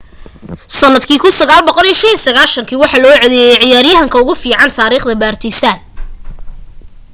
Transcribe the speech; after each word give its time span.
sandkii 0.79 1.19
1995 1.23 2.81
waxaa 2.81 3.01
loogu 3.03 3.19
codeeyay 3.23 3.59
ciyaryahanka 3.63 4.15
ugu 4.23 4.33
fican 4.43 4.69
taarikhda 4.77 5.13
partizan 5.23 5.77